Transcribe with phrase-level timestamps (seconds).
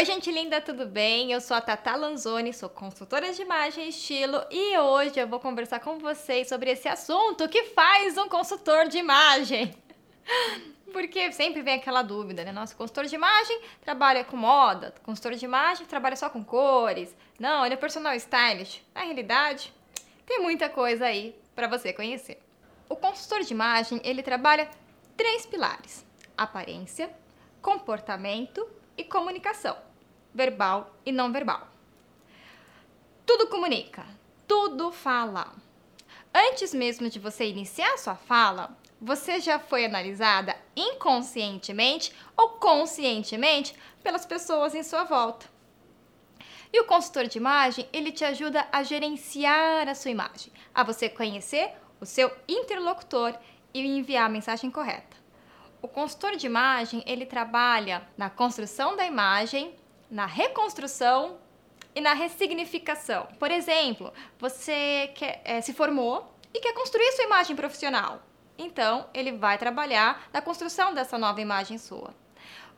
[0.00, 1.30] Oi, gente linda, tudo bem?
[1.30, 5.38] Eu sou a Tata Lanzoni, sou consultora de imagem e estilo e hoje eu vou
[5.38, 9.76] conversar com vocês sobre esse assunto que faz um consultor de imagem.
[10.90, 12.50] Porque sempre vem aquela dúvida, né?
[12.50, 17.14] Nossa, consultor de imagem trabalha com moda, consultor de imagem trabalha só com cores.
[17.38, 18.80] Não, ele é personal stylist.
[18.94, 19.70] Na realidade,
[20.24, 22.40] tem muita coisa aí para você conhecer.
[22.88, 24.66] O consultor de imagem, ele trabalha
[25.14, 26.06] três pilares:
[26.38, 27.10] aparência,
[27.60, 29.89] comportamento e comunicação,
[30.34, 31.68] verbal e não verbal.
[33.26, 34.04] Tudo comunica,
[34.46, 35.52] tudo fala.
[36.34, 44.26] Antes mesmo de você iniciar sua fala, você já foi analisada inconscientemente ou conscientemente pelas
[44.26, 45.46] pessoas em sua volta.
[46.72, 51.08] E o consultor de imagem, ele te ajuda a gerenciar a sua imagem, a você
[51.08, 53.34] conhecer o seu interlocutor
[53.74, 55.16] e enviar a mensagem correta.
[55.82, 59.74] O consultor de imagem, ele trabalha na construção da imagem,
[60.10, 61.38] na reconstrução
[61.94, 63.28] e na ressignificação.
[63.38, 68.22] Por exemplo, você quer, é, se formou e quer construir sua imagem profissional.
[68.58, 72.14] Então, ele vai trabalhar na construção dessa nova imagem sua.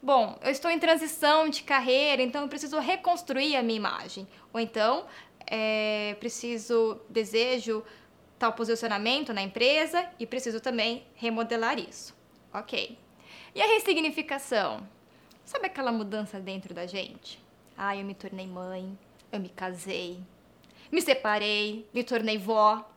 [0.00, 4.26] Bom, eu estou em transição de carreira, então eu preciso reconstruir a minha imagem.
[4.52, 5.06] Ou então,
[5.46, 7.84] é, preciso, desejo
[8.38, 12.14] tal posicionamento na empresa e preciso também remodelar isso.
[12.52, 12.98] Ok.
[13.54, 14.86] E a ressignificação?
[15.44, 17.42] Sabe aquela mudança dentro da gente?
[17.76, 18.98] Ah, eu me tornei mãe,
[19.30, 20.22] eu me casei,
[20.90, 22.88] me separei, me tornei vó.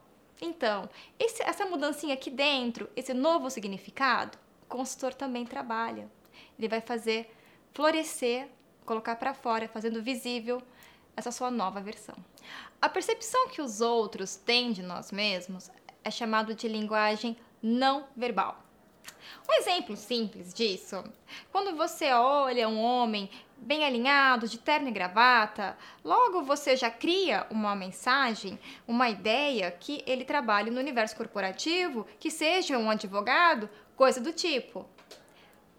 [0.42, 6.10] Então, esse, essa mudancinha aqui dentro, esse novo significado, o consultor também trabalha.
[6.58, 7.34] Ele vai fazer
[7.74, 8.48] florescer,
[8.86, 10.62] colocar para fora, fazendo visível
[11.16, 12.16] essa sua nova versão.
[12.82, 15.72] A percepção que os outros têm de nós mesmos
[16.04, 18.65] é chamado de linguagem não verbal.
[19.48, 21.04] Um exemplo simples disso,
[21.52, 27.46] quando você olha um homem bem alinhado, de terno e gravata, logo você já cria
[27.50, 34.20] uma mensagem, uma ideia que ele trabalhe no universo corporativo, que seja um advogado, coisa
[34.20, 34.88] do tipo.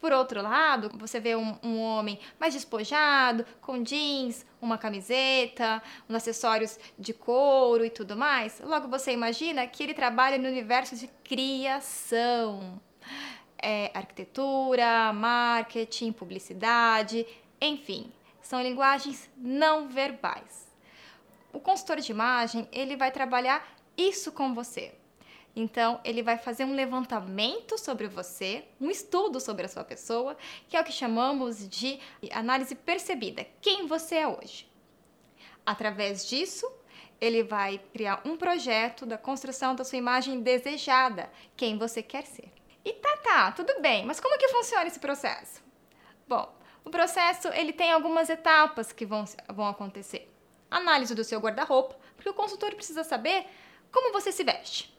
[0.00, 6.14] Por outro lado, você vê um, um, homem mais despojado, com jeans, uma camiseta, uns
[6.14, 8.60] acessórios de couro e tudo mais.
[8.60, 12.80] Logo você imagina que ele trabalha no universo de criação
[13.66, 17.26] é, arquitetura, marketing, publicidade,
[17.60, 20.68] enfim, são linguagens não verbais.
[21.52, 23.66] O consultor de imagem ele vai trabalhar
[23.96, 24.94] isso com você.
[25.56, 30.36] Então, ele vai fazer um levantamento sobre você, um estudo sobre a sua pessoa,
[30.68, 31.98] que é o que chamamos de
[32.30, 33.44] análise percebida.
[33.60, 34.70] Quem você é hoje?
[35.64, 36.70] Através disso,
[37.20, 42.52] ele vai criar um projeto da construção da sua imagem desejada, quem você quer ser.
[42.86, 45.60] E tá, tá, tudo bem, mas como que funciona esse processo?
[46.28, 50.32] Bom, o processo ele tem algumas etapas que vão, vão acontecer.
[50.70, 53.44] Análise do seu guarda-roupa, porque o consultor precisa saber
[53.90, 54.96] como você se veste.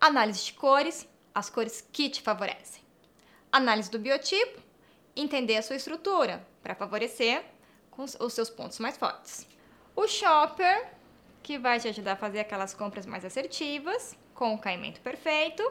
[0.00, 2.82] Análise de cores, as cores que te favorecem.
[3.52, 4.60] Análise do biotipo,
[5.14, 7.44] entender a sua estrutura para favorecer
[7.96, 9.46] os seus pontos mais fortes.
[9.94, 10.90] O shopper,
[11.44, 15.62] que vai te ajudar a fazer aquelas compras mais assertivas, com o caimento perfeito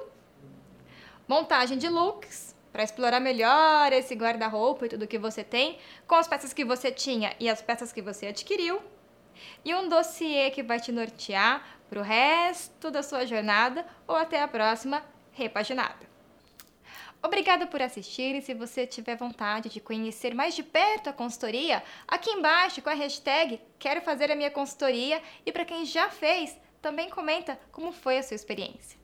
[1.28, 6.28] montagem de looks para explorar melhor esse guarda-roupa e tudo que você tem, com as
[6.28, 8.82] peças que você tinha e as peças que você adquiriu,
[9.64, 14.42] e um dossiê que vai te nortear para o resto da sua jornada ou até
[14.42, 16.12] a próxima repaginada.
[17.22, 21.82] Obrigada por assistir e se você tiver vontade de conhecer mais de perto a consultoria,
[22.06, 26.58] aqui embaixo com a hashtag Quero Fazer a Minha Consultoria e para quem já fez,
[26.82, 29.00] também comenta como foi a sua experiência.